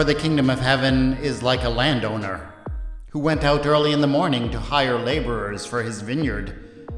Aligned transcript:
For 0.00 0.04
the 0.04 0.14
kingdom 0.14 0.48
of 0.48 0.60
heaven 0.60 1.18
is 1.18 1.42
like 1.42 1.62
a 1.62 1.68
landowner 1.68 2.54
who 3.10 3.18
went 3.18 3.44
out 3.44 3.66
early 3.66 3.92
in 3.92 4.00
the 4.00 4.06
morning 4.06 4.50
to 4.50 4.58
hire 4.58 4.98
laborers 4.98 5.66
for 5.66 5.82
his 5.82 6.00
vineyard. 6.00 6.90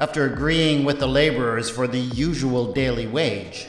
After 0.00 0.24
agreeing 0.24 0.84
with 0.84 0.98
the 0.98 1.06
laborers 1.06 1.70
for 1.70 1.86
the 1.86 2.00
usual 2.00 2.72
daily 2.72 3.06
wage, 3.06 3.68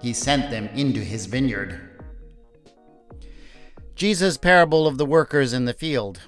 he 0.00 0.14
sent 0.14 0.50
them 0.50 0.68
into 0.68 1.00
his 1.00 1.26
vineyard. 1.26 1.78
Jesus' 3.94 4.38
parable 4.38 4.86
of 4.86 4.96
the 4.96 5.04
workers 5.04 5.52
in 5.52 5.66
the 5.66 5.74
field 5.74 6.22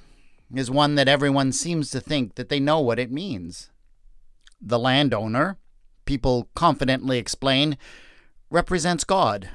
is 0.55 0.71
one 0.71 0.95
that 0.97 1.09
everyone 1.09 1.53
seems 1.53 1.91
to 1.93 2.03
think 2.03 2.35
that 2.35 2.51
they 2.51 2.61
know 2.61 2.81
what 2.81 2.99
it 2.99 3.11
means. 3.11 3.71
The 4.61 4.79
landowner, 4.79 5.57
people 6.05 6.51
confidently 6.55 7.17
explain, 7.17 7.79
represents 8.51 9.05
God, 9.05 9.49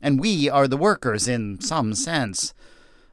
and 0.00 0.20
we 0.20 0.48
are 0.48 0.68
the 0.68 0.76
workers 0.76 1.26
in 1.28 1.60
some 1.60 1.94
sense. 1.94 2.54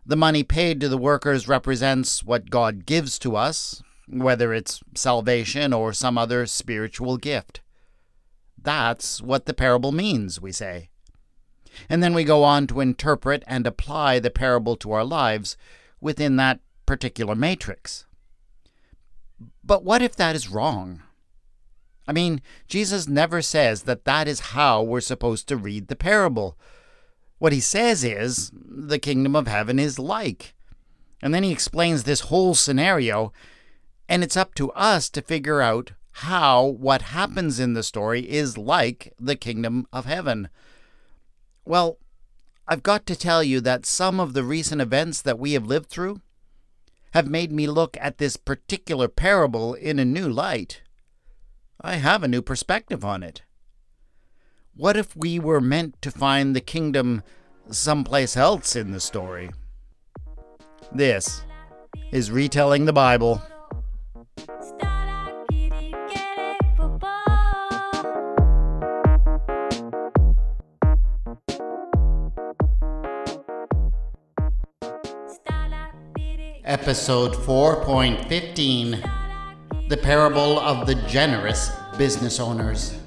The 0.06 0.16
money 0.16 0.44
paid 0.44 0.82
to 0.82 0.90
the 0.90 0.98
workers 0.98 1.48
represents 1.48 2.24
what 2.24 2.50
God 2.50 2.86
gives 2.86 3.18
to 3.20 3.36
us, 3.36 3.82
whether 4.08 4.54
it's 4.54 4.82
salvation 4.96 5.72
or 5.72 5.94
some 5.94 6.18
other 6.18 6.46
spiritual 6.46 7.18
gift. 7.18 7.62
That's 8.62 9.22
what 9.22 9.46
the 9.46 9.54
parable 9.54 9.92
means, 9.92 10.42
we 10.42 10.52
say. 10.52 10.90
And 11.90 12.04
then 12.04 12.14
we 12.14 12.24
go 12.24 12.44
on 12.44 12.68
to 12.68 12.82
interpret 12.82 13.44
and 13.48 13.66
apply 13.66 14.20
the 14.20 14.30
parable 14.30 14.76
to 14.78 14.92
our 14.92 15.04
lives 15.04 15.58
within 16.02 16.36
that 16.36 16.60
particular 16.86 17.36
matrix. 17.36 18.06
But 19.64 19.84
what 19.84 20.02
if 20.02 20.16
that 20.18 20.36
is 20.36 20.50
wrong? 20.50 21.02
I 22.08 22.12
mean, 22.12 22.42
Jesus 22.68 23.08
never 23.08 23.42
says 23.42 23.84
that 23.84 24.06
that 24.06 24.28
is 24.28 24.40
how 24.52 24.84
we're 24.84 25.02
supposed 25.02 25.48
to 25.48 25.58
read 25.58 25.88
the 25.88 25.96
parable. 25.96 26.58
What 27.40 27.54
he 27.54 27.60
says 27.60 28.04
is, 28.04 28.52
the 28.54 29.00
kingdom 29.00 29.36
of 29.36 29.48
heaven 29.48 29.80
is 29.80 30.00
like. 30.00 30.54
And 31.22 31.34
then 31.34 31.44
he 31.44 31.52
explains 31.52 32.04
this 32.04 32.22
whole 32.22 32.56
scenario, 32.56 33.32
and 34.10 34.24
it's 34.24 34.38
up 34.38 34.54
to 34.56 34.72
us 34.72 35.10
to 35.12 35.22
figure 35.22 35.62
out 35.62 35.92
how 36.18 36.66
what 36.66 37.02
happens 37.02 37.60
in 37.60 37.74
the 37.74 37.84
story 37.84 38.30
is 38.30 38.58
like 38.58 39.14
the 39.20 39.36
kingdom 39.36 39.88
of 39.92 40.06
heaven. 40.06 40.50
Well, 41.66 41.98
I've 42.68 42.84
got 42.84 43.06
to 43.08 43.16
tell 43.16 43.44
you 43.44 43.62
that 43.62 43.86
some 43.86 44.20
of 44.20 44.34
the 44.34 44.44
recent 44.44 44.82
events 44.82 45.22
that 45.22 45.40
we 45.40 45.54
have 45.54 45.66
lived 45.66 45.90
through 45.90 46.22
have 47.12 47.28
made 47.28 47.52
me 47.52 47.68
look 47.68 47.98
at 48.00 48.18
this 48.18 48.38
particular 48.38 49.08
parable 49.08 49.74
in 49.74 50.00
a 50.00 50.06
new 50.06 50.30
light. 50.30 50.82
I 51.86 51.96
have 51.96 52.24
a 52.24 52.30
new 52.30 52.42
perspective 52.42 53.04
on 53.04 53.24
it. 53.24 53.42
What 54.74 54.96
if 54.96 55.18
we 55.18 55.38
were 55.38 55.60
meant 55.60 56.02
to 56.04 56.12
find 56.12 56.56
the 56.56 56.62
kingdom 56.62 57.24
someplace 57.70 58.38
else 58.38 58.78
in 58.78 58.92
the 58.92 59.02
story? 59.02 59.52
This 60.94 61.44
is 62.14 62.32
Retelling 62.32 62.86
the 62.86 62.94
Bible. 62.94 63.42
Episode 76.64 77.34
4.15 77.34 79.23
The 79.90 79.98
Parable 80.02 80.60
of 80.60 80.88
the 80.88 80.96
Generous 81.08 81.70
Business 81.98 82.40
Owners. 82.40 82.98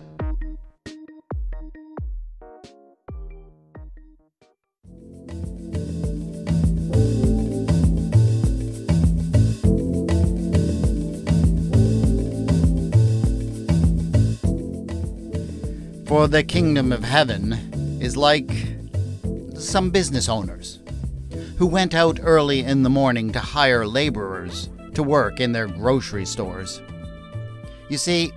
For 16.07 16.29
the 16.29 16.45
kingdom 16.47 16.93
of 16.93 17.03
heaven 17.03 17.55
is 18.03 18.19
like 18.19 18.51
some 19.55 19.91
business 19.91 20.29
owners 20.29 20.79
who 21.57 21.67
went 21.67 21.95
out 21.95 22.21
early 22.23 22.61
in 22.61 22.83
the 22.83 22.91
morning 22.91 23.33
to 23.33 23.41
hire 23.41 23.87
laborers 23.87 24.69
to 24.97 25.03
work 25.03 25.41
in 25.41 25.53
their 25.53 25.69
grocery 25.69 26.25
stores. 26.25 26.81
You 27.91 27.99
see, 27.99 28.33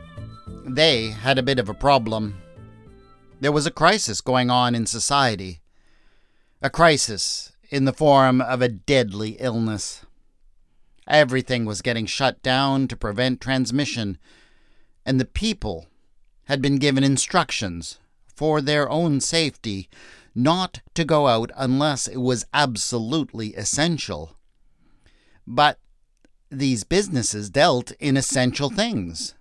they 0.66 1.08
had 1.08 1.38
a 1.38 1.44
bit 1.44 1.58
of 1.58 1.70
a 1.70 1.74
problem. 1.74 2.36
There 3.40 3.53
was 3.53 3.66
a 3.66 3.72
crisis 3.72 4.20
going 4.20 4.50
on 4.50 4.75
in 4.75 4.86
society. 4.86 5.62
A 6.62 6.69
crisis 6.69 7.53
in 7.69 7.86
the 7.86 7.94
form 7.94 8.42
of 8.42 8.62
a 8.62 8.68
deadly 8.68 9.38
illness. 9.40 10.06
Everything 11.08 11.64
was 11.64 11.81
getting 11.81 12.06
shut 12.06 12.44
down 12.44 12.90
to 12.90 12.98
prevent 12.98 13.40
transmission, 13.40 14.18
and 15.06 15.18
the 15.18 15.25
people 15.25 15.88
had 16.46 16.62
been 16.62 16.78
given 16.78 17.06
instructions 17.06 18.00
for 18.36 18.59
their 18.59 18.90
own 18.90 19.22
safety 19.22 19.88
not 20.36 20.81
to 20.94 21.06
go 21.06 21.28
out 21.28 21.52
unless 21.56 22.06
it 22.06 22.18
was 22.18 22.46
absolutely 22.53 23.56
essential. 23.56 24.36
But 25.48 25.80
these 26.52 26.84
businesses 26.84 27.50
dealt 27.50 27.92
in 28.00 28.18
essential 28.18 28.70
things. 28.70 29.36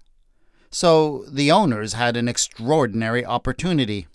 So 0.71 1.25
the 1.29 1.51
owners 1.51 1.95
had 1.95 2.17
an 2.17 2.29
extraordinary 2.29 3.25
opportunity. 3.25 4.07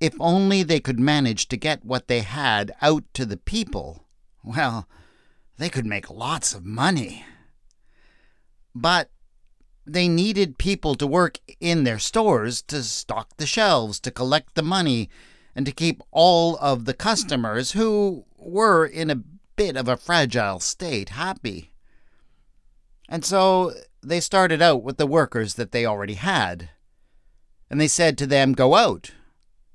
If 0.00 0.14
only 0.20 0.62
they 0.62 0.80
could 0.80 1.00
manage 1.00 1.48
to 1.48 1.56
get 1.56 1.84
what 1.84 2.08
they 2.08 2.20
had 2.20 2.72
out 2.80 3.04
to 3.14 3.26
the 3.26 3.36
people, 3.36 4.04
well, 4.44 4.88
they 5.58 5.68
could 5.68 5.86
make 5.86 6.10
lots 6.10 6.54
of 6.54 6.64
money. 6.64 7.24
But 8.74 9.10
they 9.84 10.08
needed 10.08 10.58
people 10.58 10.94
to 10.94 11.06
work 11.06 11.38
in 11.60 11.84
their 11.84 11.98
stores 11.98 12.62
to 12.62 12.82
stock 12.82 13.36
the 13.36 13.46
shelves, 13.46 13.98
to 14.00 14.10
collect 14.10 14.54
the 14.54 14.62
money, 14.62 15.08
and 15.54 15.66
to 15.66 15.72
keep 15.72 16.02
all 16.12 16.56
of 16.58 16.84
the 16.84 16.94
customers 16.94 17.72
who 17.72 18.24
were 18.38 18.86
in 18.86 19.10
a 19.10 19.22
bit 19.56 19.76
of 19.76 19.88
a 19.88 19.96
fragile 19.96 20.60
state 20.60 21.10
happy. 21.10 21.71
And 23.12 23.26
so 23.26 23.74
they 24.02 24.20
started 24.20 24.62
out 24.62 24.82
with 24.82 24.96
the 24.96 25.06
workers 25.06 25.56
that 25.56 25.70
they 25.70 25.84
already 25.84 26.14
had. 26.14 26.70
And 27.68 27.78
they 27.78 27.86
said 27.86 28.16
to 28.16 28.26
them, 28.26 28.54
Go 28.54 28.74
out 28.74 29.12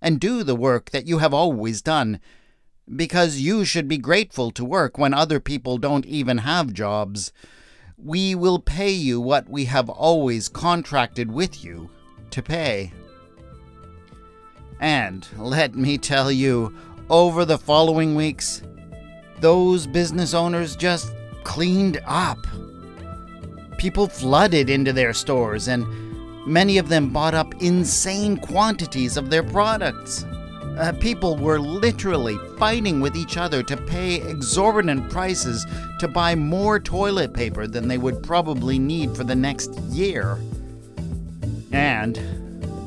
and 0.02 0.20
do 0.20 0.42
the 0.42 0.56
work 0.56 0.90
that 0.90 1.06
you 1.06 1.20
have 1.20 1.36
always 1.36 1.84
done, 1.84 2.20
because 2.96 3.38
you 3.38 3.64
should 3.64 3.88
be 3.88 4.00
grateful 4.00 4.50
to 4.50 4.66
work 4.66 4.98
when 4.98 5.14
other 5.14 5.40
people 5.40 5.78
don't 5.78 6.08
even 6.08 6.40
have 6.40 6.74
jobs. 6.74 7.32
We 7.96 8.34
will 8.34 8.58
pay 8.58 8.90
you 8.90 9.22
what 9.22 9.48
we 9.48 9.66
have 9.66 9.88
always 9.88 10.50
contracted 10.50 11.32
with 11.32 11.64
you 11.64 11.92
to 12.32 12.42
pay. 12.42 12.92
And 14.80 15.28
let 15.38 15.76
me 15.76 16.00
tell 16.00 16.32
you, 16.32 16.76
over 17.08 17.46
the 17.46 17.60
following 17.60 18.16
weeks, 18.16 18.64
those 19.42 19.86
business 19.86 20.34
owners 20.34 20.76
just 20.76 21.14
cleaned 21.44 22.02
up. 22.04 22.40
People 23.78 24.08
flooded 24.08 24.70
into 24.70 24.92
their 24.92 25.14
stores, 25.14 25.68
and 25.68 25.86
many 26.48 26.78
of 26.78 26.90
them 26.90 27.10
bought 27.10 27.34
up 27.34 27.54
insane 27.62 28.38
quantities 28.38 29.18
of 29.18 29.30
their 29.30 29.44
products. 29.44 30.26
Uh, 30.78 30.94
people 31.00 31.36
were 31.38 31.60
literally 31.60 32.38
fighting 32.58 33.02
with 33.02 33.16
each 33.16 33.38
other 33.38 33.64
to 33.64 33.76
pay 33.76 34.22
exorbitant 34.30 35.10
prices 35.10 35.66
to 36.00 36.08
buy 36.08 36.36
more 36.36 36.80
toilet 36.80 37.34
paper 37.34 37.66
than 37.66 37.88
they 37.88 37.98
would 37.98 38.22
probably 38.22 38.78
need 38.78 39.16
for 39.16 39.24
the 39.24 39.36
next 39.36 39.74
year. 39.90 40.38
And 41.72 42.18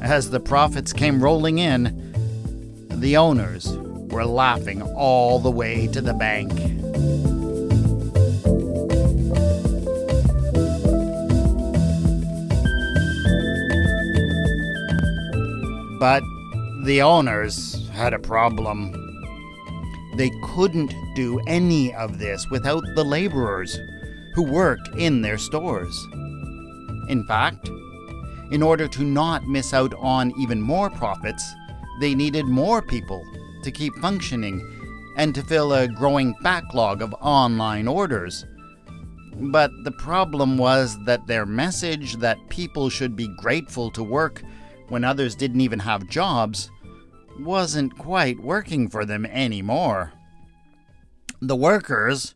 as 0.02 0.31
the 0.31 0.40
profits 0.40 0.92
came 0.92 1.22
rolling 1.22 1.58
in, 1.58 2.88
the 3.00 3.16
owners 3.16 3.76
were 4.10 4.25
laughing 4.25 4.82
all 4.82 5.38
the 5.38 5.50
way 5.50 5.87
to 5.88 6.00
the 6.00 6.14
bank. 6.14 6.50
But 16.00 16.25
the 16.85 17.02
owners 17.02 17.91
had 17.91 18.14
a 18.14 18.19
problem. 18.19 18.97
They 20.17 20.31
couldn't 20.43 20.94
do 21.14 21.38
any 21.47 21.94
of 21.94 22.19
this 22.19 22.49
without 22.50 22.82
the 22.94 23.05
laborers 23.05 23.79
who 24.35 24.43
worked 24.43 24.88
in 24.97 25.20
their 25.20 25.37
stores. 25.37 25.94
In 27.11 27.25
fact, 27.29 27.69
in 28.50 28.62
order 28.62 28.88
to 28.88 29.05
not 29.05 29.44
miss 29.44 29.75
out 29.75 29.93
on 29.99 30.32
even 30.41 30.62
more 30.62 30.88
profits, 30.88 31.44
they 32.00 32.14
needed 32.14 32.47
more 32.47 32.81
people 32.81 33.23
to 33.62 33.70
keep 33.70 33.94
functioning 33.97 34.58
and 35.19 35.35
to 35.35 35.43
fill 35.43 35.75
a 35.75 35.87
growing 35.87 36.35
backlog 36.43 37.02
of 37.02 37.14
online 37.20 37.87
orders. 37.87 38.47
But 39.35 39.70
the 39.85 39.93
problem 39.93 40.56
was 40.56 40.97
that 41.05 41.26
their 41.26 41.44
message 41.44 42.17
that 42.17 42.49
people 42.49 42.88
should 42.88 43.17
be 43.17 43.29
grateful 43.37 43.91
to 43.91 44.02
work 44.02 44.43
when 44.90 45.04
others 45.04 45.34
didn't 45.34 45.62
even 45.62 45.78
have 45.78 46.08
jobs 46.08 46.70
wasn't 47.38 47.96
quite 47.96 48.40
working 48.40 48.88
for 48.88 49.04
them 49.04 49.25
anymore. 49.25 50.12
The 51.40 51.56
workers 51.56 52.34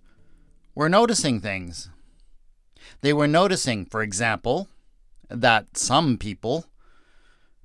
were 0.74 0.88
noticing 0.88 1.40
things. 1.40 1.90
They 3.02 3.12
were 3.12 3.28
noticing, 3.28 3.84
for 3.84 4.02
example, 4.02 4.68
that 5.28 5.76
some 5.76 6.16
people, 6.16 6.66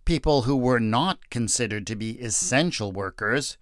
people 0.05 0.41
who 0.41 0.57
were 0.57 0.79
not 0.79 1.29
considered 1.29 1.87
to 1.87 1.95
be 1.95 2.19
essential 2.19 2.91
workers, 2.91 3.57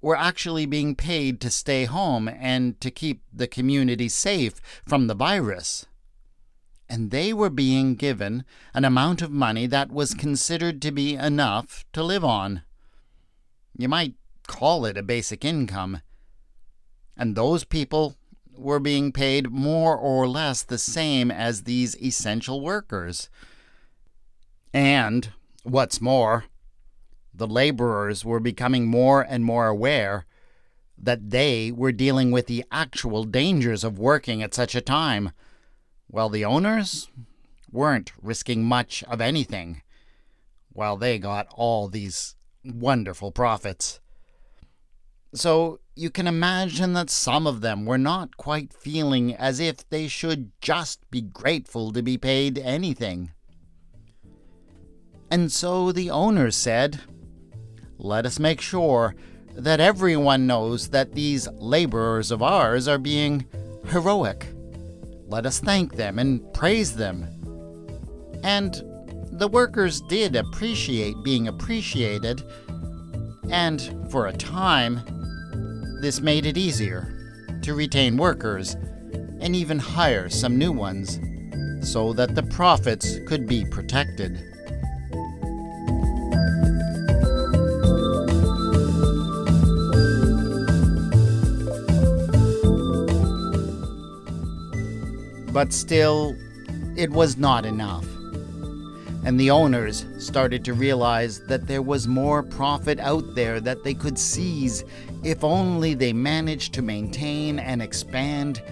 were 0.00 0.16
actually 0.16 0.64
being 0.64 0.94
paid 0.94 1.40
to 1.40 1.50
stay 1.50 1.84
home 1.84 2.28
and 2.28 2.80
to 2.80 2.90
keep 2.90 3.22
the 3.32 3.48
community 3.48 4.08
safe 4.08 4.60
from 4.86 5.08
the 5.08 5.14
virus. 5.14 5.86
And 6.88 7.10
they 7.10 7.32
were 7.32 7.50
being 7.50 7.96
given 7.96 8.44
an 8.72 8.84
amount 8.84 9.20
of 9.20 9.30
money 9.30 9.66
that 9.66 9.92
was 9.92 10.14
considered 10.14 10.80
to 10.82 10.90
be 10.90 11.14
enough 11.14 11.84
to 11.92 12.02
live 12.02 12.24
on. 12.24 12.62
You 13.76 13.88
might 13.88 14.14
call 14.46 14.86
it 14.86 14.96
a 14.96 15.02
basic 15.02 15.44
income. 15.44 16.00
And 17.16 17.36
those 17.36 17.64
people 17.64 18.16
were 18.56 18.80
being 18.80 19.12
paid 19.12 19.50
more 19.50 19.96
or 19.96 20.26
less 20.26 20.62
the 20.62 20.78
same 20.78 21.30
as 21.30 21.62
these 21.62 21.96
essential 22.02 22.60
workers. 22.60 23.28
And, 24.72 25.32
what's 25.62 26.00
more, 26.00 26.44
the 27.32 27.46
laborers 27.46 28.24
were 28.24 28.40
becoming 28.40 28.86
more 28.86 29.22
and 29.22 29.44
more 29.44 29.68
aware 29.68 30.26
that 30.96 31.30
they 31.30 31.70
were 31.70 31.92
dealing 31.92 32.32
with 32.32 32.46
the 32.46 32.64
actual 32.72 33.22
dangers 33.24 33.84
of 33.84 33.98
working 33.98 34.42
at 34.42 34.54
such 34.54 34.74
a 34.74 34.80
time, 34.80 35.30
while 36.08 36.28
the 36.28 36.44
owners 36.44 37.08
weren't 37.70 38.12
risking 38.20 38.64
much 38.64 39.04
of 39.04 39.20
anything, 39.20 39.82
while 40.72 40.96
they 40.96 41.18
got 41.18 41.46
all 41.54 41.88
these 41.88 42.34
wonderful 42.64 43.30
profits. 43.30 44.00
So 45.34 45.80
you 45.94 46.10
can 46.10 46.26
imagine 46.26 46.94
that 46.94 47.10
some 47.10 47.46
of 47.46 47.60
them 47.60 47.84
were 47.84 47.98
not 47.98 48.36
quite 48.36 48.72
feeling 48.72 49.34
as 49.34 49.60
if 49.60 49.88
they 49.88 50.08
should 50.08 50.50
just 50.60 51.08
be 51.10 51.20
grateful 51.20 51.92
to 51.92 52.02
be 52.02 52.16
paid 52.16 52.58
anything. 52.58 53.32
And 55.30 55.52
so 55.52 55.92
the 55.92 56.10
owners 56.10 56.56
said, 56.56 57.00
let 57.98 58.24
us 58.24 58.38
make 58.38 58.60
sure 58.62 59.14
that 59.54 59.80
everyone 59.80 60.46
knows 60.46 60.88
that 60.88 61.14
these 61.14 61.48
laborers 61.48 62.30
of 62.30 62.42
ours 62.42 62.88
are 62.88 62.98
being 62.98 63.44
heroic. 63.88 64.46
Let 65.28 65.44
us 65.44 65.60
thank 65.60 65.94
them 65.94 66.18
and 66.18 66.52
praise 66.54 66.96
them. 66.96 67.26
And 68.42 68.82
the 69.32 69.48
workers 69.48 70.00
did 70.08 70.34
appreciate 70.34 71.14
being 71.22 71.48
appreciated, 71.48 72.42
and 73.50 74.10
for 74.10 74.26
a 74.26 74.32
time, 74.32 75.00
this 76.00 76.20
made 76.20 76.46
it 76.46 76.56
easier 76.56 77.14
to 77.62 77.74
retain 77.74 78.16
workers 78.16 78.74
and 79.40 79.54
even 79.54 79.78
hire 79.78 80.28
some 80.28 80.56
new 80.56 80.72
ones 80.72 81.20
so 81.82 82.12
that 82.14 82.34
the 82.34 82.42
profits 82.44 83.18
could 83.26 83.46
be 83.46 83.64
protected. 83.66 84.47
But 95.58 95.72
still, 95.72 96.36
it 96.96 97.10
was 97.10 97.36
not 97.36 97.66
enough. 97.66 98.06
And 99.24 99.40
the 99.40 99.50
owners 99.50 100.06
started 100.16 100.64
to 100.66 100.72
realize 100.72 101.40
that 101.46 101.66
there 101.66 101.82
was 101.82 102.06
more 102.06 102.44
profit 102.44 103.00
out 103.00 103.34
there 103.34 103.58
that 103.62 103.82
they 103.82 103.92
could 103.92 104.16
seize 104.20 104.84
if 105.24 105.42
only 105.42 105.94
they 105.94 106.12
managed 106.12 106.74
to 106.74 106.82
maintain 106.82 107.58
and 107.58 107.82
expand 107.82 108.62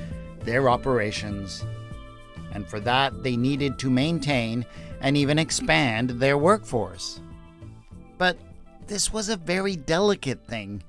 their 0.43 0.69
operations. 0.69 1.65
And 2.53 2.65
for 2.69 2.79
that, 2.79 3.25
they 3.25 3.37
needed 3.37 3.81
to 3.81 3.91
maintain 3.91 4.65
and 5.01 5.17
even 5.17 5.41
expand 5.41 6.11
their 6.11 6.39
workforce. 6.39 7.21
But 8.17 8.39
this 8.87 9.13
was 9.13 9.29
a 9.29 9.37
very 9.37 9.75
delicate 9.75 10.47
thing 10.47 10.85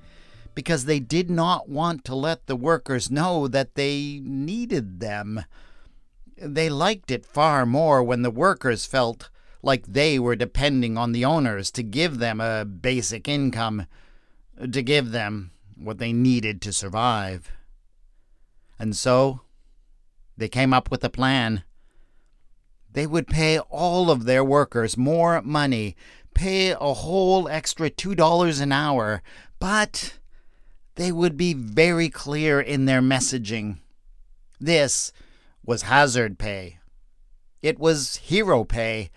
because 0.54 0.84
they 0.84 1.00
did 1.00 1.28
not 1.28 1.68
want 1.68 2.04
to 2.04 2.14
let 2.14 2.46
the 2.46 2.54
workers 2.54 3.10
know 3.10 3.48
that 3.48 3.74
they 3.74 4.20
needed 4.22 5.00
them. 5.00 5.44
They 6.40 6.70
liked 6.70 7.10
it 7.10 7.26
far 7.26 7.66
more 7.66 8.02
when 8.02 8.22
the 8.22 8.30
workers 8.30 8.86
felt 8.86 9.28
like 9.62 9.86
they 9.86 10.18
were 10.18 10.36
depending 10.36 10.96
on 10.96 11.12
the 11.12 11.24
owners 11.24 11.70
to 11.72 11.82
give 11.82 12.18
them 12.18 12.40
a 12.40 12.64
basic 12.64 13.26
income, 13.28 13.86
to 14.70 14.82
give 14.82 15.10
them 15.10 15.50
what 15.76 15.98
they 15.98 16.12
needed 16.12 16.62
to 16.62 16.72
survive. 16.72 17.50
And 18.78 18.96
so 18.96 19.40
they 20.36 20.48
came 20.48 20.72
up 20.72 20.90
with 20.90 21.02
a 21.02 21.10
plan. 21.10 21.64
They 22.92 23.06
would 23.06 23.26
pay 23.26 23.58
all 23.58 24.10
of 24.10 24.24
their 24.24 24.44
workers 24.44 24.96
more 24.96 25.42
money, 25.42 25.96
pay 26.34 26.70
a 26.70 26.94
whole 26.94 27.48
extra 27.48 27.90
$2 27.90 28.60
an 28.60 28.72
hour, 28.72 29.22
but 29.58 30.18
they 30.94 31.10
would 31.10 31.36
be 31.36 31.52
very 31.52 32.08
clear 32.08 32.60
in 32.60 32.84
their 32.84 33.02
messaging. 33.02 33.78
This 34.60 35.12
was 35.68 35.82
hazard 35.82 36.38
pay. 36.38 36.78
It 37.60 37.78
was 37.78 38.16
hero 38.16 38.64
pay. 38.64 39.10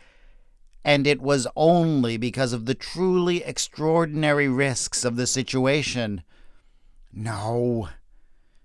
And 0.83 1.07
it 1.07 1.21
was 1.21 1.47
only 1.55 2.17
because 2.17 2.51
of 2.51 2.65
the 2.65 2.75
truly 2.75 3.41
extraordinary 3.41 4.49
risks 4.49 5.05
of 5.05 5.15
the 5.15 5.27
situation. 5.27 6.23
No, 7.13 7.87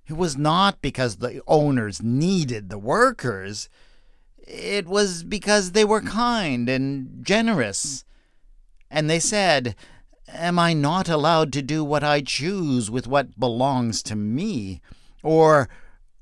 it 0.08 0.14
was 0.16 0.36
not 0.36 0.82
because 0.82 1.18
the 1.18 1.40
owners 1.46 2.02
needed 2.02 2.70
the 2.70 2.78
workers. 2.78 3.68
It 4.38 4.88
was 4.88 5.22
because 5.22 5.70
they 5.70 5.84
were 5.84 6.00
kind 6.00 6.68
and 6.68 7.24
generous. 7.24 8.04
And 8.90 9.08
they 9.08 9.20
said, 9.20 9.76
Am 10.26 10.58
I 10.58 10.72
not 10.72 11.08
allowed 11.08 11.52
to 11.52 11.62
do 11.62 11.84
what 11.84 12.02
I 12.02 12.20
choose 12.20 12.90
with 12.90 13.06
what 13.06 13.38
belongs 13.38 14.02
to 14.04 14.16
me? 14.16 14.80
Or 15.22 15.68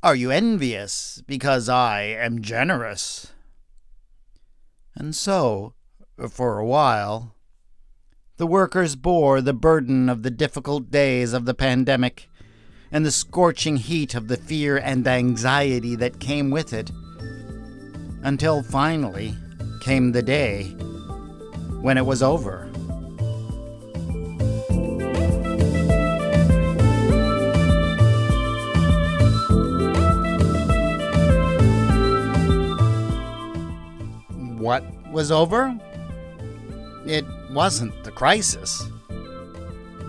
are 0.05 0.15
you 0.15 0.31
envious 0.31 1.23
because 1.27 1.67
I 1.67 2.03
am 2.03 2.43
generous? 2.43 3.33
And 4.95 5.17
so, 5.17 5.73
for 6.29 6.59
a 6.59 6.67
while, 6.67 7.35
the 8.37 8.47
workers 8.47 8.97
bore 8.97 9.41
the 9.41 9.55
burden 9.55 10.11
of 10.11 10.23
the 10.23 10.31
difficult 10.31 10.91
days 10.91 11.33
of 11.33 11.47
the 11.47 11.55
pandemic 11.55 12.29
and 12.93 13.07
the 13.07 13.11
scorching 13.11 13.79
heat 13.79 14.15
of 14.15 14.29
the 14.29 14.37
fear 14.37 14.77
and 14.77 15.09
anxiety 15.09 15.97
that 15.97 16.21
came 16.21 16.51
with 16.51 16.75
it, 16.75 16.91
until 18.23 18.63
finally 18.63 19.35
came 19.81 20.13
the 20.13 20.23
day 20.23 20.65
when 21.81 21.97
it 21.97 22.05
was 22.05 22.23
over. 22.23 22.71
What 34.65 34.83
was 35.13 35.31
over? 35.31 35.79
It 37.05 37.27
wasn't 37.51 38.03
the 38.03 38.11
crisis. 38.11 38.89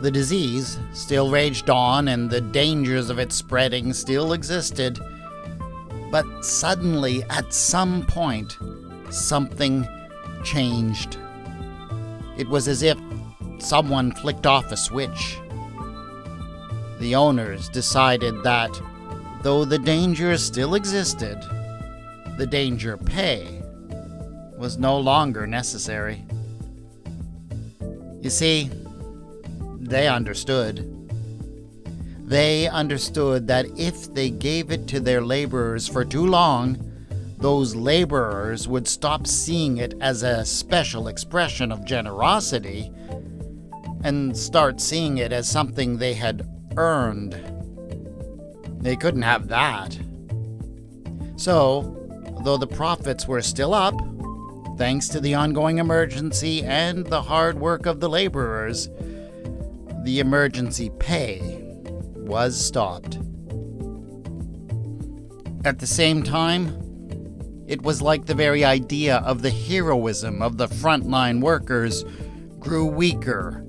The 0.02 0.10
disease 0.10 0.80
still 0.94 1.30
raged 1.30 1.70
on, 1.70 2.08
and 2.08 2.30
the 2.30 2.40
dangers 2.40 3.10
of 3.10 3.20
its 3.20 3.36
spreading 3.36 3.92
still 3.92 4.32
existed. 4.32 4.98
But 6.10 6.46
suddenly, 6.46 7.24
at 7.24 7.54
some 7.54 8.06
point, 8.06 8.58
something 9.10 9.86
changed. 10.46 11.18
It 12.38 12.48
was 12.48 12.70
as 12.70 12.82
if 12.82 12.98
someone 13.60 14.14
flicked 14.14 14.46
off 14.46 14.72
a 14.72 14.78
switch. 14.78 15.38
The 17.00 17.14
owners 17.16 17.68
decided 17.68 18.42
that, 18.44 18.72
though 19.42 19.66
the 19.66 19.80
danger 19.80 20.38
still 20.38 20.76
existed, 20.76 21.38
the 22.38 22.48
danger 22.48 22.96
pay 22.96 23.55
was 24.58 24.78
no 24.78 24.98
longer 24.98 25.46
necessary. 25.46 26.24
You 28.22 28.30
see, 28.30 28.70
they 29.80 30.08
understood. 30.08 30.92
They 32.28 32.68
understood 32.68 33.48
that 33.48 33.68
if 33.78 34.14
they 34.14 34.32
gave 34.32 34.72
it 34.72 34.88
to 34.88 35.00
their 35.00 35.22
laborers 35.22 35.88
for 35.88 36.04
too 36.04 36.26
long, 36.26 36.82
those 37.38 37.76
laborers 37.76 38.68
would 38.68 38.88
stop 38.88 39.28
seeing 39.28 39.78
it 39.78 39.94
as 40.02 40.24
a 40.24 40.44
special 40.44 41.08
expression 41.08 41.72
of 41.72 41.86
generosity 41.86 42.92
and 44.04 44.36
start 44.36 44.82
seeing 44.82 45.20
it 45.20 45.32
as 45.32 45.48
something 45.48 45.98
they 45.98 46.14
had 46.14 46.50
earned. 46.78 47.34
They 48.80 48.96
couldn't 48.96 49.24
have 49.24 49.48
that. 49.50 49.98
So, 51.36 51.92
though 52.44 52.58
the 52.58 52.68
profits 52.68 53.28
were 53.28 53.42
still 53.42 53.74
up, 53.74 53.96
Thanks 54.78 55.08
to 55.10 55.22
the 55.22 55.36
ongoing 55.36 55.78
emergency 55.78 56.62
and 56.62 57.06
the 57.06 57.22
hard 57.22 57.58
work 57.58 57.86
of 57.86 58.02
the 58.02 58.10
laborers, 58.10 58.90
the 60.04 60.20
emergency 60.20 60.92
pay 61.00 61.62
was 62.16 62.60
stopped. 62.60 63.18
At 65.64 65.80
the 65.80 65.88
same 65.88 66.24
time, 66.24 66.78
it 67.68 67.84
was 67.84 68.02
like 68.02 68.26
the 68.26 68.36
very 68.36 68.66
idea 68.66 69.20
of 69.20 69.42
the 69.42 69.50
heroism 69.50 70.42
of 70.42 70.58
the 70.58 70.68
frontline 70.68 71.40
workers 71.40 72.04
grew 72.60 72.86
weaker, 72.86 73.66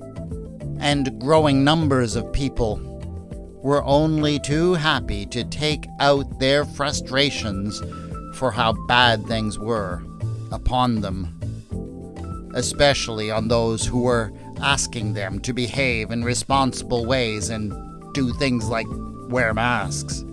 and 0.80 1.20
growing 1.20 1.62
numbers 1.62 2.16
of 2.16 2.32
people 2.32 2.80
were 3.62 3.84
only 3.84 4.40
too 4.40 4.74
happy 4.74 5.24
to 5.26 5.44
take 5.44 5.86
out 6.00 6.40
their 6.40 6.64
frustrations 6.64 7.80
for 8.34 8.50
how 8.50 8.72
bad 8.88 9.24
things 9.26 9.56
were 9.56 10.02
upon 10.52 11.00
them, 11.00 12.52
especially 12.54 13.30
on 13.30 13.48
those 13.48 13.86
who 13.86 14.02
were 14.02 14.32
asking 14.60 15.14
them 15.14 15.38
to 15.40 15.52
behave 15.52 16.10
in 16.10 16.24
responsible 16.24 17.04
ways 17.04 17.50
and 17.50 17.72
do 18.14 18.32
things 18.34 18.68
like 18.68 18.86
wear 19.28 19.52
masks. 19.52 20.24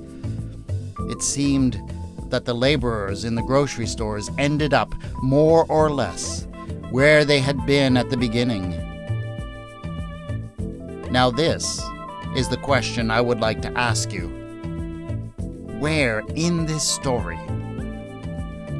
It 1.10 1.22
seemed 1.22 1.82
that 2.29 2.46
the 2.46 2.53
laborers 2.53 3.25
in 3.25 3.36
the 3.36 3.41
grocery 3.43 3.86
stores 3.86 4.29
ended 4.38 4.74
up 4.74 4.93
more 5.22 5.65
or 5.70 5.89
less 5.89 6.48
where 6.89 7.25
they 7.25 7.39
had 7.39 7.65
been 7.65 7.98
at 7.98 8.10
the 8.10 8.17
beginning. 8.17 8.72
Now, 11.12 11.29
this 11.29 11.82
is 12.36 12.50
the 12.50 12.58
question 12.58 13.12
I 13.12 13.22
would 13.22 13.39
like 13.39 13.62
to 13.63 13.77
ask 13.77 14.12
you. 14.12 14.27
Where 15.79 16.24
in 16.36 16.65
this 16.65 16.84
story 16.84 17.38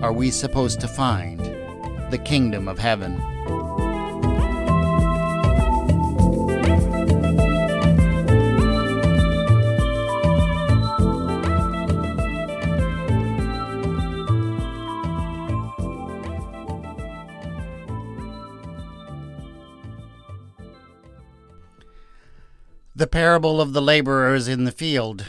are 0.04 0.12
we 0.12 0.30
supposed 0.30 0.82
to 0.82 0.88
find 0.90 1.40
the 2.12 2.18
kingdom 2.26 2.68
of 2.68 2.78
heaven? 2.78 3.16
The 22.94 23.08
parable 23.08 23.62
of 23.62 23.72
the 23.72 23.82
laborers 23.82 24.50
in 24.50 24.66
the 24.66 24.72
field 24.74 25.26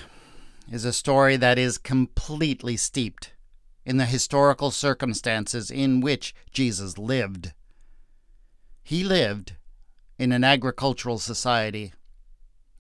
is 0.73 0.85
a 0.85 0.93
story 0.93 1.37
that 1.37 1.61
is 1.61 1.79
completely 1.79 2.77
steeped 2.77 3.31
in 3.85 3.97
the 3.97 4.07
historical 4.07 4.71
circumstances 4.71 5.71
in 5.71 6.01
which 6.01 6.35
Jesus 6.53 6.99
lived. 6.99 7.53
He 8.83 9.05
lived 9.05 9.55
in 10.19 10.33
an 10.33 10.45
agricultural 10.45 11.19
society 11.19 11.93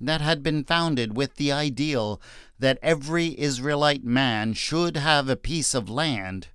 that 0.00 0.20
had 0.20 0.42
been 0.42 0.64
founded 0.64 1.16
with 1.16 1.36
the 1.36 1.52
ideal 1.52 2.20
that 2.58 2.78
every 2.82 3.38
Israelite 3.38 4.04
man 4.04 4.52
should 4.52 4.96
have 4.96 5.28
a 5.28 5.36
piece 5.36 5.74
of 5.74 5.88
land 5.88 6.48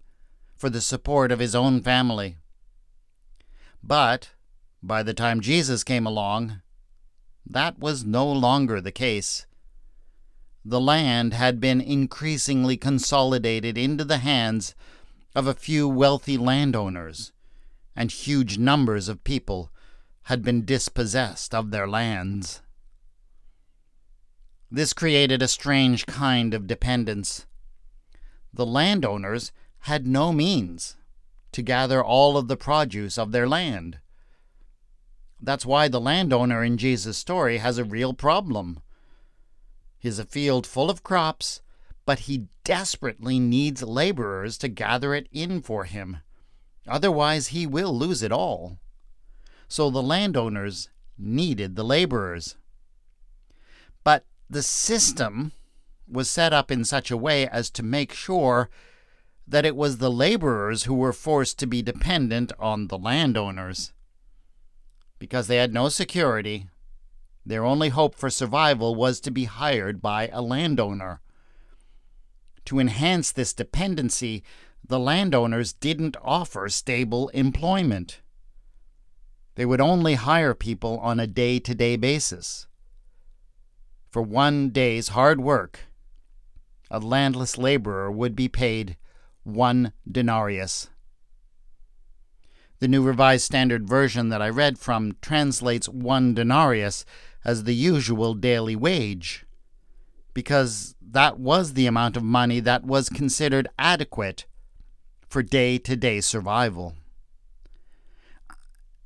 for 0.56 0.70
the 0.70 0.82
support 0.82 1.32
of 1.32 1.40
his 1.40 1.56
own 1.56 1.82
family. 1.82 2.38
But 3.82 4.32
by 4.84 5.04
the 5.04 5.14
time 5.14 5.42
Jesus 5.42 5.84
came 5.84 6.06
along, 6.06 6.62
that 7.46 7.80
was 7.80 8.06
no 8.06 8.30
longer 8.30 8.82
the 8.82 8.92
case. 8.92 9.46
The 10.70 10.80
land 10.80 11.34
had 11.34 11.60
been 11.60 11.82
increasingly 11.82 12.78
consolidated 12.78 13.76
into 13.76 14.06
the 14.06 14.20
hands 14.20 14.76
of 15.34 15.48
a 15.48 15.56
few 15.56 15.88
wealthy 15.88 16.38
landowners, 16.38 17.32
and 17.96 18.12
huge 18.12 18.60
numbers 18.60 19.10
of 19.10 19.24
people 19.24 19.72
had 20.26 20.44
been 20.44 20.66
dispossessed 20.66 21.56
of 21.56 21.72
their 21.72 21.88
lands. 21.88 22.62
This 24.70 24.94
created 24.94 25.42
a 25.42 25.48
strange 25.48 26.06
kind 26.06 26.54
of 26.54 26.68
dependence. 26.68 27.48
The 28.54 28.68
landowners 28.68 29.52
had 29.80 30.06
no 30.06 30.32
means 30.32 30.98
to 31.52 31.64
gather 31.64 32.04
all 32.04 32.38
of 32.38 32.48
the 32.48 32.56
produce 32.56 33.18
of 33.18 33.32
their 33.32 33.50
land. 33.50 33.98
That's 35.42 35.66
why 35.66 35.88
the 35.88 36.00
landowner 36.00 36.64
in 36.64 36.78
Jesus' 36.78 37.18
story 37.18 37.58
has 37.58 37.80
a 37.80 37.84
real 37.84 38.14
problem. 38.14 38.84
He's 40.00 40.18
a 40.18 40.26
field 40.26 40.66
full 40.66 40.90
of 40.90 41.04
crops, 41.04 41.62
but 42.06 42.20
he 42.20 42.48
desperately 42.64 43.40
needs 43.40 43.84
laborers 43.84 44.58
to 44.60 44.68
gather 44.68 45.14
it 45.14 45.28
in 45.32 45.62
for 45.62 45.84
him. 45.84 46.18
Otherwise, 46.88 47.48
he 47.48 47.68
will 47.68 47.96
lose 47.96 48.24
it 48.24 48.32
all. 48.32 48.80
So 49.68 49.90
the 49.90 50.02
landowners 50.02 50.90
needed 51.18 51.76
the 51.76 51.84
laborers. 51.84 52.56
But 54.04 54.26
the 54.50 54.64
system 54.64 55.52
was 56.08 56.32
set 56.32 56.54
up 56.54 56.72
in 56.72 56.86
such 56.86 57.12
a 57.12 57.18
way 57.18 57.48
as 57.48 57.70
to 57.72 57.84
make 57.84 58.14
sure 58.14 58.70
that 59.48 59.66
it 59.66 59.76
was 59.76 59.98
the 59.98 60.12
laborers 60.12 60.84
who 60.84 60.94
were 60.94 61.14
forced 61.14 61.60
to 61.60 61.68
be 61.68 61.82
dependent 61.82 62.52
on 62.58 62.88
the 62.88 62.98
landowners 62.98 63.92
because 65.20 65.48
they 65.48 65.58
had 65.58 65.74
no 65.74 65.90
security. 65.90 66.68
Their 67.46 67.66
only 67.66 67.90
hope 67.90 68.16
for 68.16 68.30
survival 68.30 68.96
was 68.96 69.20
to 69.22 69.32
be 69.32 69.46
hired 69.46 70.02
by 70.02 70.28
a 70.28 70.42
landowner. 70.42 71.22
To 72.66 72.80
enhance 72.80 73.32
this 73.32 73.54
dependency, 73.54 74.44
the 74.88 75.00
landowners 75.00 75.74
didn't 75.74 76.18
offer 76.22 76.70
stable 76.70 77.30
employment. 77.30 78.22
They 79.56 79.66
would 79.66 79.82
only 79.82 80.16
hire 80.16 80.54
people 80.54 81.00
on 81.00 81.20
a 81.20 81.28
day 81.28 81.60
to 81.60 81.76
day 81.76 81.96
basis. 81.96 82.68
For 84.10 84.22
one 84.22 84.70
day's 84.70 85.10
hard 85.10 85.40
work, 85.40 85.82
a 86.90 87.00
landless 87.00 87.58
laborer 87.58 88.12
would 88.12 88.36
be 88.36 88.48
paid 88.48 88.98
one 89.44 89.94
denarius. 90.10 90.90
The 92.80 92.88
New 92.88 93.04
Revised 93.04 93.44
Standard 93.44 93.88
Version 93.88 94.30
that 94.30 94.42
I 94.42 94.50
read 94.50 94.80
from 94.80 95.18
translates 95.22 95.90
one 95.90 96.34
denarius 96.34 97.06
as 97.46 97.64
the 97.64 97.76
usual 97.76 98.34
daily 98.34 98.76
wage, 98.76 99.46
because 100.34 100.96
that 101.02 101.40
was 101.40 101.74
the 101.74 101.88
amount 101.88 102.18
of 102.18 102.24
money 102.24 102.60
that 102.60 102.84
was 102.84 103.10
considered 103.10 103.68
adequate 103.78 104.46
for 105.28 105.42
day 105.42 105.78
to 105.78 105.96
day 105.96 106.22
survival. 106.22 106.94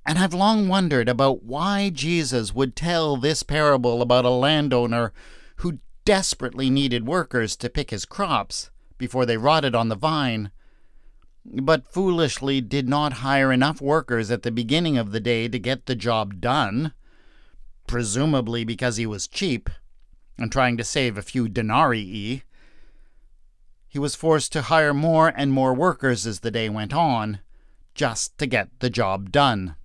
And 0.06 0.20
I've 0.20 0.34
long 0.34 0.68
wondered 0.68 1.08
about 1.08 1.44
why 1.44 1.90
Jesus 1.90 2.54
would 2.54 2.76
tell 2.76 3.16
this 3.16 3.42
parable 3.42 4.02
about 4.02 4.26
a 4.26 4.30
landowner 4.30 5.14
who 5.58 5.80
desperately 6.04 6.70
needed 6.70 7.08
workers 7.08 7.56
to 7.58 7.70
pick 7.70 7.92
his 7.92 8.04
crops 8.04 8.70
before 8.98 9.26
they 9.26 9.38
rotted 9.38 9.76
on 9.76 9.88
the 9.88 9.96
vine 9.96 10.52
but 11.46 11.92
foolishly 11.92 12.62
did 12.62 12.88
not 12.88 13.14
hire 13.14 13.52
enough 13.52 13.82
workers 13.82 14.32
at 14.32 14.44
the 14.44 14.52
beginning 14.52 14.98
of 14.98 15.12
the 15.12 15.20
day 15.20 15.48
to 15.48 15.60
get 15.60 15.86
the 15.86 15.96
job 15.96 16.40
done, 16.40 16.94
presumably 17.88 18.64
because 18.64 18.98
he 18.98 19.06
was 19.06 19.28
cheap 19.28 19.70
and 20.38 20.52
trying 20.52 20.78
to 20.78 20.84
save 20.84 21.18
a 21.18 21.22
few 21.22 21.48
denarii. 21.48 22.44
He 23.88 24.00
was 24.00 24.16
forced 24.16 24.52
to 24.54 24.64
hire 24.64 24.94
more 24.94 25.32
and 25.36 25.52
more 25.52 25.74
workers 25.74 26.26
as 26.26 26.40
the 26.40 26.52
day 26.52 26.70
went 26.70 26.94
on, 26.94 27.40
just 27.94 28.38
to 28.40 28.48
get 28.48 28.80
the 28.80 28.90
job 28.90 29.32
done. 29.32 29.76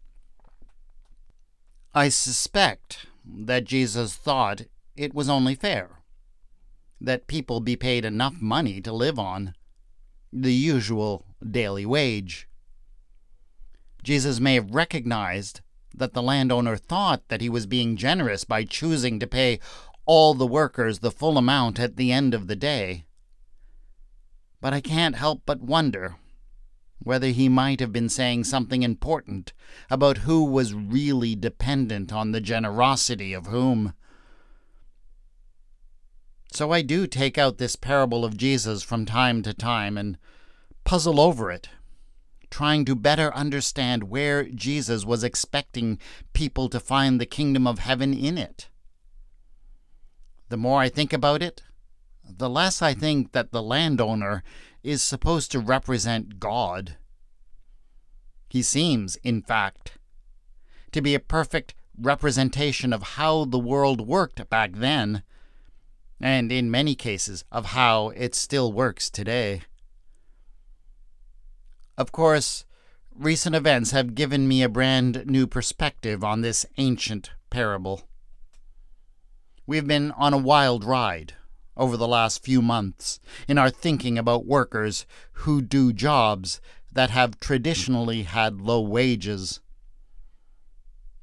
I 1.94 2.08
suspect 2.08 3.06
that 3.24 3.64
Jesus 3.64 4.14
thought 4.14 4.62
it 4.96 5.14
was 5.14 5.28
only 5.28 5.54
fair 5.54 5.98
that 7.00 7.26
people 7.26 7.60
be 7.60 7.76
paid 7.76 8.04
enough 8.04 8.40
money 8.40 8.80
to 8.80 8.92
live 8.92 9.18
on, 9.18 9.54
the 10.32 10.52
usual 10.52 11.24
daily 11.48 11.86
wage. 11.86 12.48
Jesus 14.02 14.40
may 14.40 14.54
have 14.54 14.74
recognized 14.74 15.60
that 15.94 16.14
the 16.14 16.22
landowner 16.22 16.76
thought 16.76 17.26
that 17.28 17.40
he 17.40 17.48
was 17.48 17.66
being 17.66 17.96
generous 17.96 18.44
by 18.44 18.64
choosing 18.64 19.18
to 19.18 19.26
pay 19.26 19.58
all 20.06 20.34
the 20.34 20.46
workers 20.46 21.00
the 21.00 21.10
full 21.10 21.36
amount 21.36 21.78
at 21.78 21.96
the 21.96 22.12
end 22.12 22.34
of 22.34 22.46
the 22.46 22.56
day. 22.56 23.04
But 24.60 24.72
I 24.72 24.80
can't 24.80 25.16
help 25.16 25.42
but 25.44 25.60
wonder 25.60 26.16
whether 27.00 27.28
he 27.28 27.48
might 27.48 27.80
have 27.80 27.92
been 27.92 28.08
saying 28.08 28.44
something 28.44 28.82
important 28.82 29.52
about 29.88 30.18
who 30.18 30.44
was 30.44 30.74
really 30.74 31.36
dependent 31.36 32.12
on 32.12 32.32
the 32.32 32.40
generosity 32.40 33.32
of 33.32 33.46
whom. 33.46 33.92
So 36.52 36.72
I 36.72 36.82
do 36.82 37.06
take 37.06 37.38
out 37.38 37.58
this 37.58 37.76
parable 37.76 38.24
of 38.24 38.36
Jesus 38.36 38.82
from 38.82 39.04
time 39.04 39.42
to 39.42 39.54
time 39.54 39.96
and 39.96 40.18
puzzle 40.84 41.20
over 41.20 41.50
it, 41.50 41.68
trying 42.50 42.84
to 42.86 42.94
better 42.94 43.34
understand 43.34 44.04
where 44.04 44.44
Jesus 44.44 45.04
was 45.04 45.22
expecting 45.24 45.98
people 46.32 46.68
to 46.68 46.80
find 46.80 47.20
the 47.20 47.26
kingdom 47.26 47.66
of 47.66 47.80
heaven 47.80 48.14
in 48.14 48.38
it. 48.38 48.68
The 50.48 50.56
more 50.56 50.80
I 50.80 50.88
think 50.88 51.12
about 51.12 51.42
it, 51.42 51.62
the 52.24 52.48
less 52.48 52.82
I 52.82 52.94
think 52.94 53.32
that 53.32 53.52
the 53.52 53.62
landowner 53.62 54.42
is 54.82 55.02
supposed 55.02 55.50
to 55.52 55.60
represent 55.60 56.40
God. 56.40 56.96
He 58.48 58.62
seems, 58.62 59.16
in 59.16 59.42
fact, 59.42 59.98
to 60.92 61.02
be 61.02 61.14
a 61.14 61.20
perfect 61.20 61.74
representation 62.00 62.92
of 62.92 63.02
how 63.02 63.44
the 63.44 63.58
world 63.58 64.06
worked 64.06 64.48
back 64.48 64.72
then, 64.74 65.22
and 66.20 66.50
in 66.50 66.70
many 66.70 66.94
cases, 66.94 67.44
of 67.52 67.66
how 67.66 68.08
it 68.10 68.34
still 68.34 68.72
works 68.72 69.10
today. 69.10 69.62
Of 71.98 72.12
course, 72.12 72.64
recent 73.12 73.56
events 73.56 73.90
have 73.90 74.14
given 74.14 74.46
me 74.46 74.62
a 74.62 74.68
brand 74.68 75.26
new 75.26 75.48
perspective 75.48 76.22
on 76.22 76.42
this 76.42 76.64
ancient 76.76 77.32
parable. 77.50 78.02
We've 79.66 79.86
been 79.86 80.12
on 80.12 80.32
a 80.32 80.38
wild 80.38 80.84
ride 80.84 81.34
over 81.76 81.96
the 81.96 82.06
last 82.06 82.44
few 82.44 82.62
months 82.62 83.18
in 83.48 83.58
our 83.58 83.68
thinking 83.68 84.16
about 84.16 84.46
workers 84.46 85.06
who 85.32 85.60
do 85.60 85.92
jobs 85.92 86.60
that 86.92 87.10
have 87.10 87.40
traditionally 87.40 88.22
had 88.22 88.60
low 88.60 88.80
wages. 88.80 89.58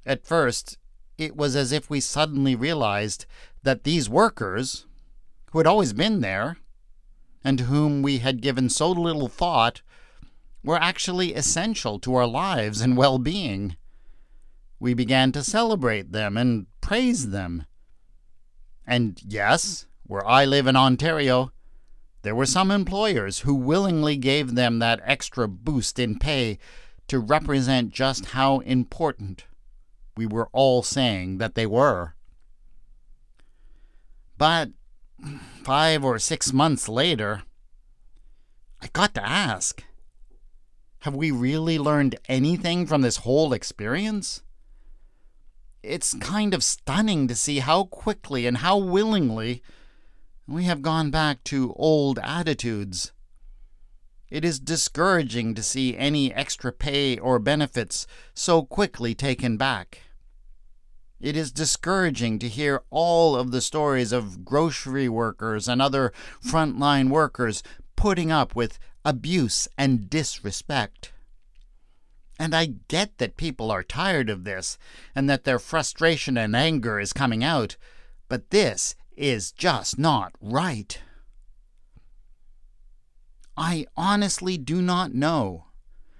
At 0.05 0.27
first, 0.27 0.77
it 1.17 1.37
was 1.37 1.55
as 1.55 1.71
if 1.71 1.89
we 1.89 2.01
suddenly 2.01 2.53
realized 2.53 3.25
that 3.63 3.85
these 3.85 4.09
workers, 4.09 4.85
who 5.51 5.59
had 5.59 5.67
always 5.67 5.93
been 5.93 6.19
there, 6.19 6.57
and 7.45 7.59
to 7.59 7.63
whom 7.63 8.01
we 8.01 8.17
had 8.17 8.41
given 8.41 8.67
so 8.69 8.91
little 8.91 9.29
thought, 9.29 9.81
were 10.65 10.81
actually 10.81 11.33
essential 11.33 11.99
to 11.99 12.15
our 12.15 12.25
lives 12.25 12.81
and 12.81 12.97
well 12.97 13.19
being. 13.19 13.77
We 14.79 14.93
began 14.93 15.31
to 15.33 15.43
celebrate 15.43 16.11
them 16.11 16.35
and 16.35 16.65
praise 16.81 17.29
them. 17.29 17.65
And 18.85 19.21
yes, 19.25 19.85
where 20.03 20.25
I 20.27 20.45
live 20.45 20.67
in 20.67 20.75
Ontario, 20.75 21.51
there 22.23 22.35
were 22.35 22.45
some 22.47 22.71
employers 22.71 23.39
who 23.39 23.53
willingly 23.53 24.17
gave 24.17 24.55
them 24.55 24.79
that 24.79 25.01
extra 25.03 25.47
boost 25.47 25.99
in 25.99 26.17
pay 26.17 26.57
to 27.07 27.19
represent 27.19 27.93
just 27.93 28.27
how 28.27 28.59
important 28.59 29.45
we 30.17 30.25
were 30.25 30.49
all 30.51 30.81
saying 30.81 31.37
that 31.37 31.53
they 31.53 31.67
were. 31.67 32.15
But 34.37 34.69
five 35.63 36.03
or 36.03 36.17
six 36.19 36.51
months 36.51 36.89
later, 36.89 37.43
I 38.81 38.87
got 38.91 39.13
to 39.15 39.25
ask 39.25 39.83
have 41.05 41.15
we 41.15 41.29
really 41.29 41.77
learned 41.77 42.15
anything 42.27 42.87
from 42.87 43.03
this 43.03 43.17
whole 43.17 43.53
experience? 43.53 44.41
It's 45.83 46.15
kind 46.15 46.51
of 46.51 46.63
stunning 46.63 47.27
to 47.27 47.35
see 47.35 47.59
how 47.59 47.83
quickly 47.83 48.47
and 48.47 48.57
how 48.57 48.79
willingly 48.79 49.61
we 50.47 50.63
have 50.63 50.81
gone 50.81 51.11
back 51.11 51.43
to 51.43 51.75
old 51.75 52.17
attitudes. 52.17 53.11
It 54.31 54.43
is 54.43 54.59
discouraging 54.59 55.53
to 55.53 55.61
see 55.61 55.95
any 55.95 56.33
extra 56.33 56.71
pay 56.71 57.19
or 57.19 57.37
benefits 57.37 58.07
so 58.33 58.63
quickly 58.63 59.13
taken 59.13 59.57
back. 59.57 59.99
It 61.21 61.37
is 61.37 61.51
discouraging 61.51 62.39
to 62.39 62.49
hear 62.49 62.81
all 62.89 63.35
of 63.35 63.51
the 63.51 63.61
stories 63.61 64.11
of 64.11 64.43
grocery 64.43 65.07
workers 65.07 65.67
and 65.67 65.83
other 65.83 66.11
frontline 66.43 67.09
workers 67.09 67.61
putting 67.95 68.31
up 68.31 68.55
with 68.55 68.79
abuse 69.05 69.67
and 69.77 70.09
disrespect. 70.09 71.13
And 72.37 72.53
I 72.53 72.73
get 72.89 73.17
that 73.19 73.37
people 73.37 73.71
are 73.71 73.83
tired 73.83 74.29
of 74.29 74.43
this 74.43 74.77
and 75.15 75.29
that 75.29 75.45
their 75.45 75.59
frustration 75.59 76.37
and 76.37 76.55
anger 76.55 76.99
is 76.99 77.13
coming 77.13 77.43
out, 77.43 77.77
but 78.27 78.49
this 78.49 78.95
is 79.15 79.53
just 79.53 79.97
not 79.97 80.33
right. 80.41 80.99
I 83.55 83.85
honestly 83.95 84.57
do 84.57 84.81
not 84.81 85.13
know 85.13 85.65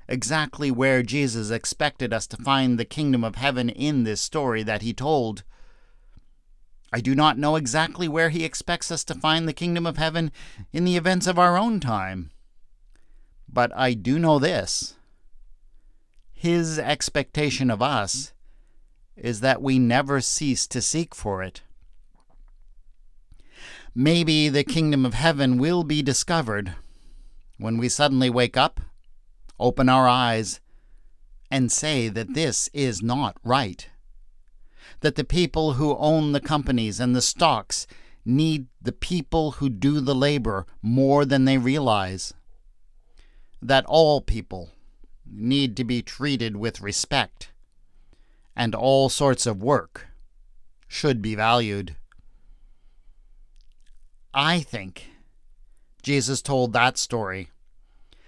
exactly 0.08 0.72
where 0.72 1.04
Jesus 1.04 1.50
expected 1.50 2.14
us 2.14 2.28
to 2.28 2.38
find 2.38 2.80
the 2.80 2.86
kingdom 2.86 3.24
of 3.24 3.36
heaven 3.36 3.70
in 3.70 4.04
this 4.04 4.22
story 4.22 4.64
that 4.64 4.84
he 4.84 4.94
told. 4.94 5.44
I 6.94 7.02
do 7.02 7.14
not 7.14 7.38
know 7.38 7.58
exactly 7.58 8.08
where 8.08 8.30
he 8.30 8.46
expects 8.46 8.90
us 8.90 9.04
to 9.06 9.16
find 9.16 9.48
the 9.48 9.54
kingdom 9.54 9.86
of 9.86 9.98
heaven 9.98 10.32
in 10.72 10.86
the 10.86 10.96
events 10.96 11.28
of 11.28 11.38
our 11.38 11.58
own 11.58 11.82
time. 11.82 12.32
But 13.56 13.72
I 13.74 13.94
do 13.94 14.20
know 14.20 14.38
this 14.38 14.96
his 16.34 16.78
expectation 16.78 17.72
of 17.72 17.82
us 17.82 18.34
is 19.16 19.40
that 19.40 19.62
we 19.62 19.80
never 19.80 20.20
cease 20.20 20.68
to 20.68 20.82
seek 20.82 21.16
for 21.16 21.42
it. 21.42 21.62
Maybe 23.96 24.50
the 24.50 24.66
kingdom 24.66 25.06
of 25.06 25.14
heaven 25.14 25.58
will 25.58 25.86
be 25.86 26.04
discovered 26.04 26.76
when 27.58 27.78
we 27.78 27.88
suddenly 27.88 28.30
wake 28.30 28.58
up, 28.58 28.82
open 29.58 29.88
our 29.88 30.06
eyes, 30.06 30.60
and 31.50 31.72
say 31.72 32.10
that 32.10 32.34
this 32.34 32.70
is 32.74 33.02
not 33.02 33.38
right. 33.42 33.88
That 35.00 35.16
the 35.16 35.24
people 35.24 35.74
who 35.74 35.96
own 35.96 36.34
the 36.34 36.42
companies 36.42 37.00
and 37.00 37.16
the 37.16 37.22
stocks 37.22 37.88
need 38.26 38.68
the 38.82 38.92
people 38.92 39.52
who 39.52 39.70
do 39.70 40.02
the 40.02 40.14
labor 40.14 40.66
more 40.82 41.24
than 41.24 41.46
they 41.46 41.58
realize. 41.58 42.34
That 43.68 43.86
all 43.88 44.22
people 44.22 44.70
need 45.26 45.76
to 45.78 45.84
be 45.84 46.04
treated 46.04 46.56
with 46.56 46.82
respect, 46.82 47.50
and 48.56 48.76
all 48.76 49.10
sorts 49.10 49.48
of 49.48 49.64
work 49.64 50.06
should 50.88 51.20
be 51.20 51.34
valued. 51.34 51.96
I 54.36 54.60
think 54.60 55.10
Jesus 56.04 56.44
told 56.44 56.74
that 56.74 57.00
story 57.00 57.50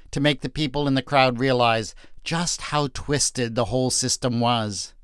to 0.09 0.19
make 0.19 0.41
the 0.41 0.49
people 0.49 0.87
in 0.87 0.95
the 0.95 1.03
crowd 1.03 1.37
realize 1.37 1.93
just 2.23 2.61
how 2.73 2.87
twisted 2.87 3.53
the 3.53 3.65
whole 3.65 3.91
system 3.91 4.39
was, 4.39 4.95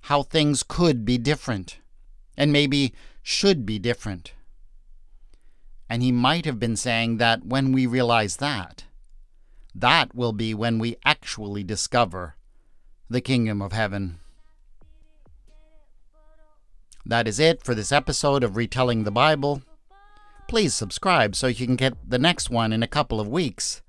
how 0.00 0.24
things 0.24 0.64
could 0.64 1.04
be 1.04 1.18
different, 1.18 1.78
and 2.36 2.52
maybe 2.52 2.94
should 3.22 3.64
be 3.64 3.78
different. 3.78 4.32
And 5.88 6.02
he 6.02 6.10
might 6.10 6.46
have 6.46 6.58
been 6.58 6.76
saying 6.76 7.18
that 7.18 7.46
when 7.46 7.70
we 7.70 7.86
realize 7.86 8.38
that, 8.38 8.86
that 9.78 10.14
will 10.14 10.32
be 10.32 10.54
when 10.54 10.78
we 10.78 10.96
actually 11.04 11.64
discover 11.64 12.36
the 13.08 13.20
kingdom 13.20 13.62
of 13.62 13.72
heaven. 13.72 14.18
That 17.04 17.28
is 17.28 17.38
it 17.38 17.62
for 17.62 17.74
this 17.74 17.92
episode 17.92 18.42
of 18.42 18.56
Retelling 18.56 19.04
the 19.04 19.10
Bible 19.10 19.62
please 20.46 20.74
subscribe 20.74 21.34
so 21.34 21.46
you 21.46 21.66
can 21.66 21.76
get 21.76 21.94
the 22.08 22.18
next 22.18 22.50
one 22.50 22.72
in 22.72 22.82
a 22.82 22.88
couple 22.88 23.20
of 23.20 23.28
weeks. 23.28 23.82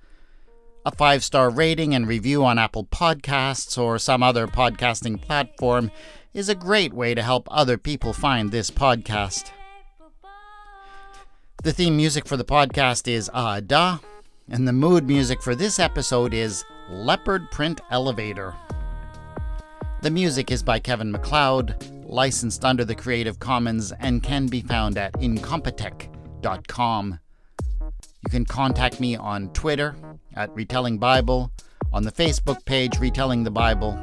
A 0.85 0.91
five 0.91 1.23
star 1.23 1.49
rating 1.49 1.93
and 1.93 2.07
review 2.07 2.45
on 2.45 2.57
Apple 2.57 2.85
Podcasts 2.85 3.77
or 3.77 3.99
some 3.99 4.23
other 4.23 4.47
podcasting 4.47 5.21
platform 5.21 5.91
is 6.33 6.49
a 6.49 6.55
great 6.55 6.93
way 6.93 7.13
to 7.13 7.21
help 7.21 7.47
other 7.51 7.77
people 7.77 8.13
find 8.13 8.51
this 8.51 8.71
podcast. 8.71 9.51
The 11.63 11.73
theme 11.73 11.97
music 11.97 12.27
for 12.27 12.37
the 12.37 12.45
podcast 12.45 13.07
is 13.07 13.29
Ah 13.33 13.59
Da, 13.59 13.99
and 14.49 14.67
the 14.67 14.73
mood 14.73 15.07
music 15.07 15.41
for 15.41 15.55
this 15.55 15.79
episode 15.79 16.33
is 16.33 16.65
Leopard 16.89 17.49
Print 17.51 17.79
Elevator. 17.91 18.55
The 20.01 20.09
music 20.09 20.51
is 20.51 20.63
by 20.63 20.79
Kevin 20.79 21.11
MacLeod, 21.11 22.05
licensed 22.05 22.63
under 22.63 22.85
the 22.85 22.95
Creative 22.95 23.37
Commons, 23.39 23.91
and 23.99 24.23
can 24.23 24.47
be 24.47 24.61
found 24.61 24.97
at 24.97 25.11
incompetech.com. 25.13 27.19
You 27.81 28.29
can 28.29 28.45
contact 28.45 29.01
me 29.01 29.17
on 29.17 29.51
Twitter 29.53 29.95
at 30.35 30.55
Retelling 30.55 30.97
Bible, 30.97 31.51
on 31.91 32.03
the 32.03 32.11
Facebook 32.11 32.63
page 32.65 32.99
Retelling 32.99 33.43
the 33.43 33.51
Bible. 33.51 33.99